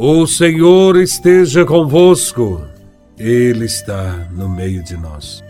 O 0.00 0.28
Senhor 0.28 0.96
esteja 0.96 1.64
convosco, 1.64 2.62
Ele 3.18 3.64
está 3.64 4.28
no 4.30 4.48
meio 4.48 4.80
de 4.80 4.96
nós. 4.96 5.42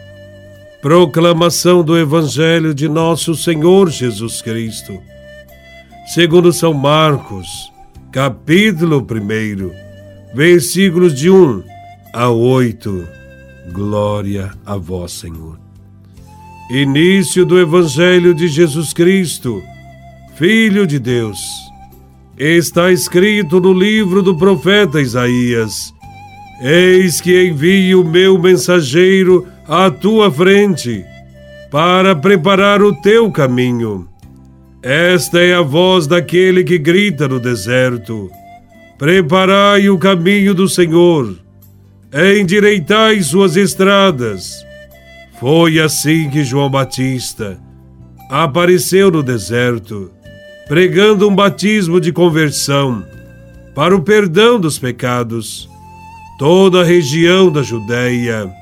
Proclamação 0.80 1.84
do 1.84 1.98
Evangelho 1.98 2.74
de 2.74 2.88
Nosso 2.88 3.34
Senhor 3.34 3.90
Jesus 3.90 4.40
Cristo, 4.40 4.98
segundo 6.14 6.50
São 6.50 6.72
Marcos, 6.72 7.46
capítulo 8.10 9.06
1, 9.06 10.34
versículos 10.34 11.14
de 11.14 11.28
1 11.28 11.62
a 12.14 12.30
8. 12.30 13.06
Glória 13.70 14.50
a 14.64 14.78
Vós, 14.78 15.12
Senhor. 15.12 15.60
Início 16.70 17.44
do 17.44 17.60
Evangelho 17.60 18.34
de 18.34 18.48
Jesus 18.48 18.94
Cristo, 18.94 19.62
Filho 20.38 20.86
de 20.86 20.98
Deus 20.98 21.67
está 22.38 22.92
escrito 22.92 23.60
no 23.60 23.72
livro 23.72 24.22
do 24.22 24.36
profeta 24.36 25.00
Isaías: 25.00 25.92
Eis 26.60 27.20
que 27.20 27.48
envio 27.48 28.02
o 28.02 28.04
meu 28.04 28.38
mensageiro 28.38 29.46
à 29.66 29.90
tua 29.90 30.30
frente, 30.30 31.04
para 31.70 32.14
preparar 32.14 32.80
o 32.80 32.94
teu 32.94 33.30
caminho. 33.32 34.08
Esta 34.80 35.40
é 35.40 35.54
a 35.54 35.60
voz 35.60 36.06
daquele 36.06 36.62
que 36.62 36.78
grita 36.78 37.26
no 37.26 37.40
deserto: 37.40 38.30
Preparai 38.96 39.90
o 39.90 39.98
caminho 39.98 40.54
do 40.54 40.68
Senhor, 40.68 41.36
endireitai 42.40 43.20
suas 43.20 43.56
estradas. 43.56 44.52
Foi 45.40 45.80
assim 45.80 46.30
que 46.30 46.44
João 46.44 46.70
Batista 46.70 47.58
apareceu 48.30 49.10
no 49.10 49.22
deserto 49.22 50.10
pregando 50.68 51.26
um 51.26 51.34
batismo 51.34 51.98
de 51.98 52.12
conversão 52.12 53.02
para 53.74 53.96
o 53.96 54.02
perdão 54.02 54.60
dos 54.60 54.78
pecados. 54.78 55.68
Toda 56.38 56.82
a 56.82 56.84
região 56.84 57.50
da 57.50 57.62
Judéia 57.62 58.52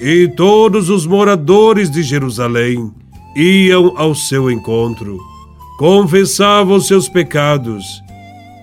e 0.00 0.28
todos 0.28 0.88
os 0.88 1.04
moradores 1.04 1.90
de 1.90 2.02
Jerusalém 2.02 2.92
iam 3.34 3.92
ao 3.96 4.14
seu 4.14 4.50
encontro, 4.50 5.18
confessavam 5.76 6.80
seus 6.80 7.08
pecados, 7.08 7.84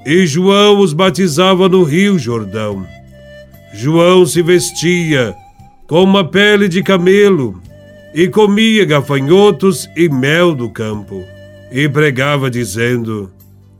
e 0.05 0.25
João 0.25 0.79
os 0.79 0.93
batizava 0.93 1.67
no 1.69 1.83
rio 1.83 2.17
Jordão. 2.17 2.85
João 3.73 4.25
se 4.25 4.41
vestia 4.41 5.35
com 5.87 6.03
uma 6.03 6.23
pele 6.23 6.67
de 6.67 6.81
camelo 6.81 7.61
e 8.15 8.27
comia 8.27 8.85
gafanhotos 8.85 9.89
e 9.95 10.07
mel 10.09 10.55
do 10.55 10.69
campo 10.69 11.32
e 11.73 11.89
pregava 11.89 12.51
dizendo: 12.51 13.31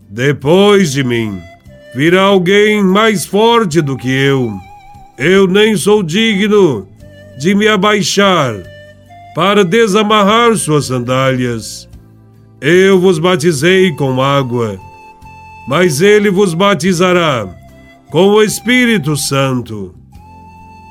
Depois 0.09 0.91
de 0.91 1.03
mim 1.03 1.39
virá 1.94 2.23
alguém 2.23 2.83
mais 2.83 3.23
forte 3.23 3.80
do 3.80 3.95
que 3.95 4.09
eu. 4.09 4.52
Eu 5.16 5.47
nem 5.47 5.77
sou 5.77 6.02
digno 6.02 6.88
de 7.38 7.53
me 7.53 7.67
abaixar 7.67 8.55
para 9.36 9.64
desamarrar 9.64 10.55
suas 10.58 10.88
sandálias. 10.88 11.88
Eu 12.59 12.99
vos 12.99 13.19
batizei 13.19 13.91
com 13.91 14.21
água, 14.21 14.80
mas 15.67 16.02
ele 16.02 16.31
vos 16.31 16.55
batizará 16.55 17.47
com 18.09 18.30
o 18.30 18.41
Espírito 18.41 19.16
Santo. 19.16 19.94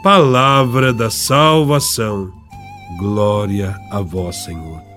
Palavra 0.05 0.93
da 0.93 1.11
salvação. 1.11 2.31
Glória 2.99 3.75
a 3.91 4.01
vós, 4.01 4.45
Senhor. 4.45 4.92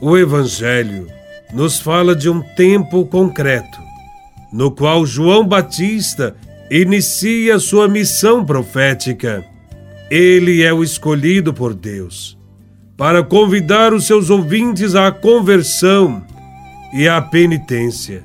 O 0.00 0.16
Evangelho 0.16 1.08
nos 1.52 1.80
fala 1.80 2.14
de 2.14 2.30
um 2.30 2.40
tempo 2.40 3.04
concreto, 3.06 3.80
no 4.52 4.70
qual 4.70 5.04
João 5.04 5.46
Batista 5.46 6.36
inicia 6.70 7.58
sua 7.58 7.88
missão 7.88 8.44
profética. 8.44 9.44
Ele 10.10 10.62
é 10.62 10.72
o 10.72 10.84
escolhido 10.84 11.52
por 11.52 11.74
Deus 11.74 12.38
para 12.96 13.22
convidar 13.22 13.92
os 13.94 14.06
seus 14.06 14.28
ouvintes 14.28 14.94
à 14.94 15.10
conversão 15.12 16.24
e 16.92 17.08
à 17.08 17.22
penitência, 17.22 18.24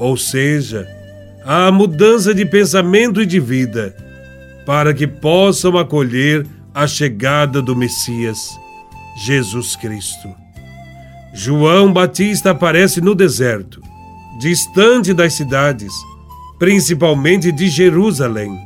ou 0.00 0.16
seja, 0.16 0.88
à 1.44 1.70
mudança 1.70 2.34
de 2.34 2.44
pensamento 2.44 3.22
e 3.22 3.26
de 3.26 3.38
vida, 3.38 3.96
para 4.66 4.92
que 4.92 5.06
possam 5.06 5.78
acolher 5.78 6.46
a 6.74 6.86
chegada 6.86 7.62
do 7.62 7.76
Messias, 7.76 8.48
Jesus 9.16 9.76
Cristo. 9.76 10.39
João 11.32 11.92
Batista 11.92 12.50
aparece 12.50 13.00
no 13.00 13.14
deserto, 13.14 13.80
distante 14.40 15.14
das 15.14 15.34
cidades, 15.34 15.92
principalmente 16.58 17.52
de 17.52 17.68
Jerusalém. 17.68 18.58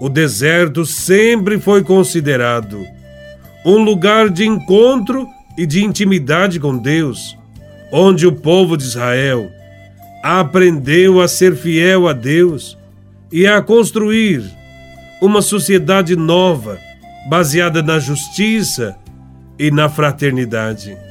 O 0.00 0.08
deserto 0.08 0.84
sempre 0.84 1.58
foi 1.58 1.82
considerado 1.82 2.84
um 3.64 3.78
lugar 3.78 4.28
de 4.28 4.46
encontro 4.46 5.26
e 5.56 5.66
de 5.66 5.82
intimidade 5.82 6.60
com 6.60 6.76
Deus, 6.76 7.36
onde 7.90 8.26
o 8.26 8.32
povo 8.32 8.76
de 8.76 8.84
Israel 8.84 9.50
aprendeu 10.22 11.20
a 11.20 11.26
ser 11.26 11.56
fiel 11.56 12.06
a 12.06 12.12
Deus 12.12 12.76
e 13.32 13.46
a 13.46 13.62
construir 13.62 14.42
uma 15.20 15.42
sociedade 15.42 16.14
nova, 16.14 16.78
baseada 17.28 17.82
na 17.82 17.98
justiça 17.98 18.96
e 19.58 19.70
na 19.70 19.88
fraternidade. 19.88 21.07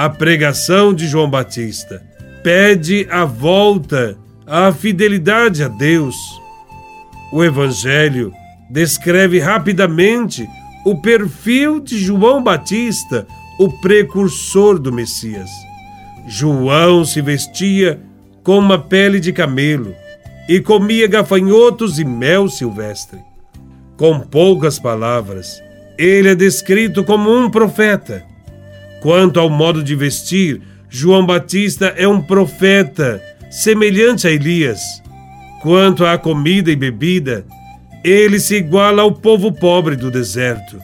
A 0.00 0.08
pregação 0.08 0.94
de 0.94 1.08
João 1.08 1.28
Batista 1.28 2.00
pede 2.44 3.08
a 3.10 3.24
volta 3.24 4.16
à 4.46 4.72
fidelidade 4.72 5.60
a 5.64 5.66
Deus. 5.66 6.14
O 7.32 7.42
Evangelho 7.42 8.32
descreve 8.70 9.40
rapidamente 9.40 10.48
o 10.86 11.02
perfil 11.02 11.80
de 11.80 11.98
João 11.98 12.40
Batista, 12.40 13.26
o 13.58 13.72
precursor 13.80 14.78
do 14.78 14.92
Messias. 14.92 15.50
João 16.28 17.04
se 17.04 17.20
vestia 17.20 18.00
com 18.44 18.56
uma 18.56 18.78
pele 18.78 19.18
de 19.18 19.32
camelo 19.32 19.92
e 20.48 20.60
comia 20.60 21.08
gafanhotos 21.08 21.98
e 21.98 22.04
mel 22.04 22.48
silvestre. 22.48 23.18
Com 23.96 24.20
poucas 24.20 24.78
palavras, 24.78 25.60
ele 25.98 26.28
é 26.28 26.34
descrito 26.36 27.02
como 27.02 27.36
um 27.36 27.50
profeta 27.50 28.27
Quanto 29.00 29.38
ao 29.38 29.48
modo 29.48 29.82
de 29.82 29.94
vestir, 29.94 30.60
João 30.88 31.24
Batista 31.24 31.94
é 31.96 32.08
um 32.08 32.20
profeta, 32.20 33.22
semelhante 33.50 34.26
a 34.26 34.30
Elias. 34.30 34.80
Quanto 35.62 36.04
à 36.04 36.18
comida 36.18 36.70
e 36.70 36.76
bebida, 36.76 37.44
ele 38.02 38.40
se 38.40 38.56
iguala 38.56 39.02
ao 39.02 39.12
povo 39.12 39.52
pobre 39.52 39.96
do 39.96 40.10
deserto. 40.10 40.80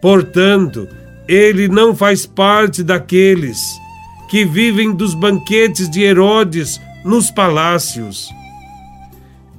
Portanto, 0.00 0.88
ele 1.26 1.68
não 1.68 1.94
faz 1.94 2.26
parte 2.26 2.82
daqueles 2.82 3.58
que 4.30 4.44
vivem 4.44 4.92
dos 4.92 5.14
banquetes 5.14 5.88
de 5.88 6.02
Herodes 6.02 6.80
nos 7.04 7.30
palácios. 7.30 8.28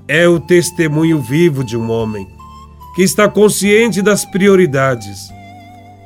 É 0.08 0.28
o 0.28 0.40
testemunho 0.40 1.22
vivo 1.22 1.64
de 1.64 1.76
um 1.76 1.90
homem 1.90 2.28
que 2.96 3.04
está 3.04 3.28
consciente 3.28 4.02
das 4.02 4.24
prioridades 4.24 5.35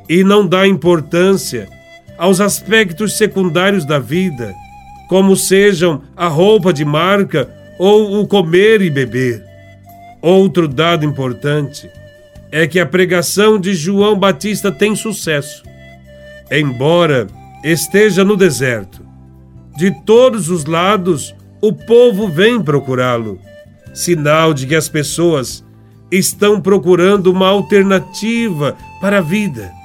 e 0.10 0.24
não 0.24 0.46
dá 0.46 0.68
importância 0.68 1.70
aos 2.18 2.42
aspectos 2.42 3.16
secundários 3.16 3.86
da 3.86 4.00
vida, 4.00 4.54
como 5.08 5.36
sejam 5.36 6.02
a 6.18 6.28
roupa 6.28 6.74
de 6.74 6.84
marca 6.84 7.50
ou 7.78 8.20
o 8.20 8.28
comer 8.28 8.82
e 8.82 8.90
beber. 8.90 9.44
Outro 10.22 10.68
dado 10.68 11.06
importante 11.06 11.90
é 12.52 12.68
que 12.68 12.80
a 12.80 12.86
pregação 12.86 13.60
de 13.60 13.74
João 13.74 14.18
Batista 14.18 14.72
tem 14.72 14.96
sucesso. 14.96 15.64
Embora 16.52 17.28
esteja 17.64 18.26
no 18.26 18.36
deserto, 18.36 19.06
de 19.78 19.92
todos 20.04 20.50
os 20.50 20.66
lados 20.66 21.34
o 21.62 21.72
povo 21.72 22.28
vem 22.28 22.62
procurá-lo, 22.62 23.40
sinal 23.94 24.54
de 24.54 24.66
que 24.66 24.76
as 24.76 24.90
pessoas 24.90 25.64
estão 26.12 26.60
procurando 26.60 27.32
uma 27.32 27.48
alternativa 27.48 28.76
para 29.00 29.20
a 29.20 29.22
vida. 29.22 29.79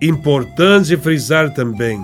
Importante 0.00 0.96
frisar 0.96 1.52
também 1.52 2.00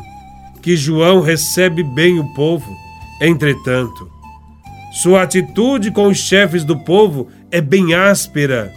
que 0.61 0.77
João 0.77 1.21
recebe 1.21 1.83
bem 1.83 2.19
o 2.19 2.25
povo, 2.35 2.75
entretanto, 3.21 4.11
sua 4.93 5.23
atitude 5.23 5.91
com 5.91 6.09
os 6.09 6.19
chefes 6.19 6.65
do 6.65 6.77
povo 6.79 7.29
é 7.51 7.61
bem 7.61 7.95
áspera. 7.95 8.73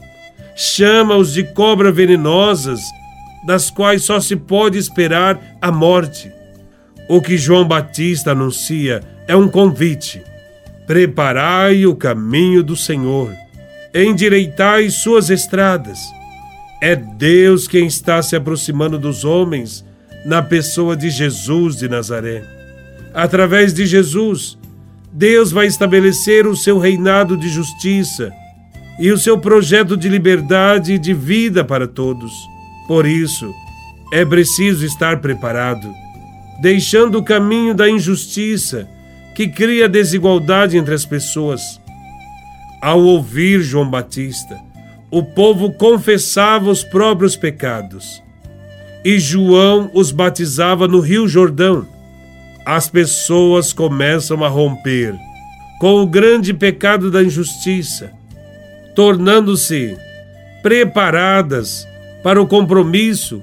Chama-os 0.56 1.34
de 1.34 1.44
cobra 1.44 1.92
venenosas, 1.92 2.81
das 3.46 3.69
quais 3.69 4.04
só 4.04 4.19
se 4.19 4.36
pode 4.36 4.78
esperar 4.78 5.40
a 5.62 5.72
morte. 5.72 6.31
O 7.08 7.22
que 7.22 7.38
João 7.38 7.66
Batista 7.66 8.31
anuncia 8.31 9.02
é 9.28 9.36
um 9.36 9.48
convite: 9.48 10.22
preparai 10.86 11.86
o 11.86 11.96
caminho 11.96 12.62
do 12.62 12.75
Senhor, 12.75 13.31
endireitai 13.96 14.90
suas 14.90 15.30
estradas 15.30 16.17
é 16.81 16.95
Deus 16.95 17.68
quem 17.68 17.88
está 17.88 18.21
se 18.21 18.35
aproximando 18.35 19.00
dos 19.00 19.24
homens 19.25 19.83
na 20.25 20.41
pessoa 20.41 20.95
de 20.95 21.09
Jesus 21.09 21.77
de 21.77 21.88
Nazaré. 21.88 22.44
Através 23.13 23.74
de 23.74 23.85
Jesus, 23.85 24.57
Deus 25.12 25.51
vai 25.51 25.65
estabelecer 25.65 26.45
o 26.45 26.56
seu 26.56 26.77
reinado 26.77 27.35
de 27.35 27.50
justiça 27.50 28.31
e 29.00 29.12
o 29.12 29.18
seu 29.18 29.39
projeto 29.39 29.95
de 29.95 30.09
liberdade 30.09 30.94
e 30.94 31.00
de 31.00 31.13
vida 31.13 31.63
para 31.63 31.88
todos. 31.88 32.31
Por 32.88 33.06
isso, 33.06 33.51
é 34.13 34.23
preciso 34.23 34.85
estar 34.85 35.19
preparado, 35.19 35.91
deixando 36.62 37.18
o 37.18 37.23
caminho 37.23 37.73
da 37.73 37.89
injustiça 37.89 38.88
que 39.35 39.47
cria 39.47 39.89
desigualdade 39.89 40.77
entre 40.77 40.94
as 40.94 41.06
pessoas. 41.06 41.62
Ao 42.81 43.01
ouvir 43.01 43.62
João 43.62 43.89
Batista, 43.89 44.67
o 45.09 45.24
povo 45.24 45.71
confessava 45.71 46.69
os 46.69 46.83
próprios 46.83 47.36
pecados 47.36 48.21
e 49.06 49.19
João 49.19 49.89
os 49.94 50.12
batizava 50.12 50.88
no 50.88 51.00
Rio 51.00 51.27
Jordão. 51.27 51.88
As 52.65 52.89
pessoas 52.89 53.71
começam 53.71 54.44
a 54.44 54.50
romper 54.50 55.15
com 55.80 56.01
o 56.01 56.07
grande 56.07 56.54
pecado 56.54 57.09
da 57.09 57.24
injustiça, 57.24 58.12
tornando-se 58.95 59.95
preparadas 60.62 61.88
para 62.21 62.42
o 62.42 62.48
compromisso 62.48 63.42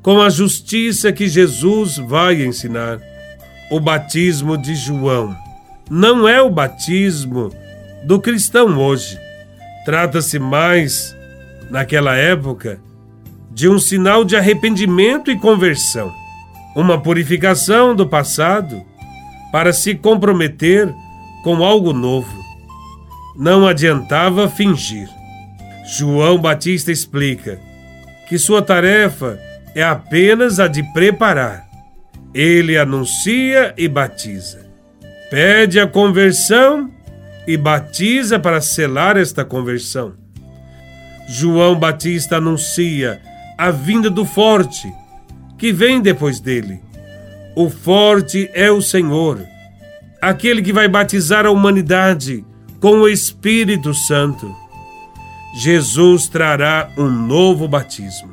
com 0.00 0.20
a 0.20 0.30
justiça 0.30 1.12
que 1.12 1.28
Jesus 1.28 1.98
vai 1.98 2.42
ensinar. 2.42 2.98
O 3.70 3.78
batismo 3.78 4.56
de 4.56 4.74
João 4.74 5.36
não 5.90 6.26
é 6.26 6.40
o 6.40 6.48
batismo 6.48 7.50
do 8.04 8.18
cristão 8.18 8.78
hoje. 8.78 9.21
Trata-se 9.84 10.38
mais, 10.38 11.16
naquela 11.70 12.14
época, 12.14 12.80
de 13.50 13.68
um 13.68 13.78
sinal 13.78 14.24
de 14.24 14.36
arrependimento 14.36 15.30
e 15.30 15.38
conversão, 15.38 16.12
uma 16.74 17.00
purificação 17.00 17.94
do 17.94 18.08
passado 18.08 18.82
para 19.50 19.72
se 19.72 19.94
comprometer 19.94 20.92
com 21.42 21.62
algo 21.62 21.92
novo. 21.92 22.42
Não 23.36 23.66
adiantava 23.66 24.48
fingir. 24.48 25.08
João 25.84 26.38
Batista 26.38 26.92
explica 26.92 27.58
que 28.28 28.38
sua 28.38 28.62
tarefa 28.62 29.38
é 29.74 29.82
apenas 29.82 30.60
a 30.60 30.68
de 30.68 30.82
preparar. 30.92 31.66
Ele 32.32 32.78
anuncia 32.78 33.74
e 33.76 33.88
batiza. 33.88 34.64
Pede 35.30 35.80
a 35.80 35.86
conversão 35.86 36.90
e 37.46 37.56
batiza 37.56 38.38
para 38.38 38.60
selar 38.60 39.16
esta 39.16 39.44
conversão. 39.44 40.14
João 41.28 41.78
Batista 41.78 42.36
anuncia 42.36 43.20
a 43.56 43.70
vinda 43.70 44.10
do 44.10 44.24
forte, 44.24 44.92
que 45.58 45.72
vem 45.72 46.00
depois 46.00 46.40
dele. 46.40 46.80
O 47.54 47.70
forte 47.70 48.50
é 48.54 48.70
o 48.70 48.80
Senhor, 48.80 49.40
aquele 50.20 50.62
que 50.62 50.72
vai 50.72 50.88
batizar 50.88 51.46
a 51.46 51.50
humanidade 51.50 52.44
com 52.80 53.00
o 53.00 53.08
Espírito 53.08 53.94
Santo. 53.94 54.54
Jesus 55.54 56.28
trará 56.28 56.90
um 56.96 57.08
novo 57.08 57.68
batismo. 57.68 58.32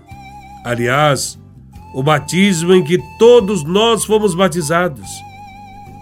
Aliás, 0.64 1.40
o 1.94 2.02
batismo 2.02 2.74
em 2.74 2.84
que 2.84 2.98
todos 3.18 3.64
nós 3.64 4.06
fomos 4.06 4.34
batizados. 4.34 5.10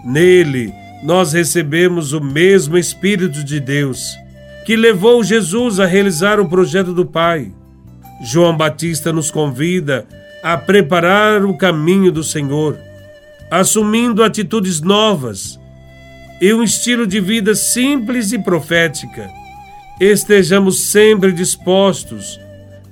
Nele, 0.04 0.72
nós 1.02 1.32
recebemos 1.32 2.12
o 2.12 2.20
mesmo 2.20 2.76
Espírito 2.76 3.44
de 3.44 3.60
Deus 3.60 4.16
que 4.68 4.76
levou 4.76 5.24
Jesus 5.24 5.80
a 5.80 5.86
realizar 5.86 6.38
o 6.38 6.46
projeto 6.46 6.92
do 6.92 7.06
Pai. 7.06 7.50
João 8.22 8.54
Batista 8.54 9.10
nos 9.10 9.30
convida 9.30 10.06
a 10.42 10.58
preparar 10.58 11.42
o 11.44 11.56
caminho 11.56 12.12
do 12.12 12.22
Senhor, 12.22 12.78
assumindo 13.50 14.22
atitudes 14.22 14.82
novas 14.82 15.58
e 16.38 16.52
um 16.52 16.62
estilo 16.62 17.06
de 17.06 17.18
vida 17.18 17.54
simples 17.54 18.30
e 18.32 18.38
profética. 18.38 19.30
Estejamos 19.98 20.80
sempre 20.80 21.32
dispostos 21.32 22.38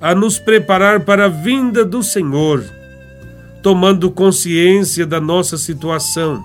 a 0.01 0.15
nos 0.15 0.39
preparar 0.39 1.01
para 1.01 1.25
a 1.25 1.29
vinda 1.29 1.85
do 1.85 2.01
Senhor, 2.01 2.63
tomando 3.61 4.09
consciência 4.09 5.05
da 5.05 5.21
nossa 5.21 5.59
situação 5.59 6.43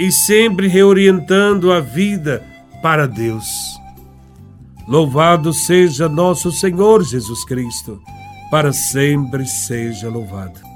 e 0.00 0.10
sempre 0.10 0.66
reorientando 0.66 1.70
a 1.70 1.78
vida 1.78 2.42
para 2.82 3.06
Deus. 3.06 3.46
Louvado 4.88 5.52
seja 5.52 6.08
nosso 6.08 6.50
Senhor 6.50 7.04
Jesus 7.04 7.44
Cristo, 7.44 8.00
para 8.50 8.72
sempre 8.72 9.44
seja 9.44 10.08
louvado. 10.08 10.69